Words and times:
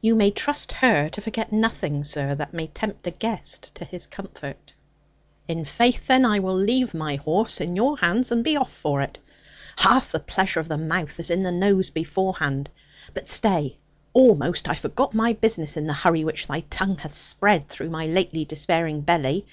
'You 0.00 0.14
may 0.14 0.30
trust 0.30 0.70
her 0.74 1.08
to 1.08 1.20
forget 1.20 1.50
nothing, 1.50 2.04
sir, 2.04 2.36
that 2.36 2.54
may 2.54 2.68
tempt 2.68 3.08
a 3.08 3.10
guest 3.10 3.74
to 3.74 3.84
his 3.84 4.06
comfort.' 4.06 4.72
'In 5.48 5.64
faith, 5.64 6.06
then, 6.06 6.24
I 6.24 6.38
will 6.38 6.54
leave 6.54 6.94
my 6.94 7.16
horse 7.16 7.60
in 7.60 7.74
your 7.74 7.98
hands, 7.98 8.30
and 8.30 8.44
be 8.44 8.56
off 8.56 8.70
for 8.70 9.02
it. 9.02 9.18
Half 9.78 10.12
the 10.12 10.20
pleasure 10.20 10.60
of 10.60 10.68
the 10.68 10.78
mouth 10.78 11.18
is 11.18 11.28
in 11.28 11.42
the 11.42 11.50
nose 11.50 11.90
beforehand. 11.90 12.70
But 13.14 13.26
stay, 13.26 13.76
almost 14.12 14.68
I 14.68 14.76
forgot 14.76 15.12
my 15.12 15.32
business, 15.32 15.76
in 15.76 15.88
the 15.88 15.92
hurry 15.92 16.22
which 16.22 16.46
thy 16.46 16.60
tongue 16.60 16.98
hath 16.98 17.14
spread 17.14 17.66
through 17.66 17.90
my 17.90 18.06
lately 18.06 18.44
despairing 18.44 19.00
belly. 19.00 19.44